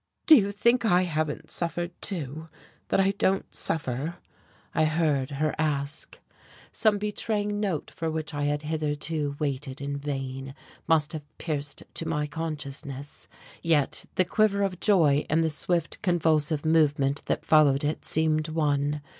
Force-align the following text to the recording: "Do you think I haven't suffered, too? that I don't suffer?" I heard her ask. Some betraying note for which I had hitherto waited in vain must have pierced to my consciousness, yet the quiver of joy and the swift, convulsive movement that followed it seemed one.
"Do 0.25 0.35
you 0.35 0.51
think 0.51 0.83
I 0.83 1.03
haven't 1.03 1.51
suffered, 1.51 1.91
too? 2.01 2.49
that 2.87 2.99
I 2.99 3.11
don't 3.11 3.53
suffer?" 3.53 4.15
I 4.73 4.85
heard 4.85 5.29
her 5.29 5.53
ask. 5.59 6.17
Some 6.71 6.97
betraying 6.97 7.59
note 7.59 7.91
for 7.91 8.09
which 8.09 8.33
I 8.33 8.45
had 8.45 8.63
hitherto 8.63 9.35
waited 9.37 9.79
in 9.79 9.97
vain 9.97 10.55
must 10.87 11.13
have 11.13 11.21
pierced 11.37 11.83
to 11.93 12.07
my 12.07 12.25
consciousness, 12.25 13.27
yet 13.61 14.05
the 14.15 14.25
quiver 14.25 14.63
of 14.63 14.79
joy 14.79 15.23
and 15.29 15.43
the 15.43 15.51
swift, 15.51 16.01
convulsive 16.01 16.65
movement 16.65 17.23
that 17.27 17.45
followed 17.45 17.83
it 17.83 18.03
seemed 18.03 18.47
one. 18.49 19.01